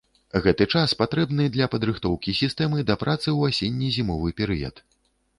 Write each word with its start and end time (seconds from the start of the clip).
Гэты 0.43 0.65
час 0.77 0.93
патрэбны 1.01 1.43
для 1.57 1.67
падрыхтоўкі 1.73 2.33
сістэмы 2.37 2.79
да 2.87 2.95
працы 3.03 3.25
ў 3.25 3.41
асенне-зімовы 3.53 4.33
перыяд. 4.41 4.81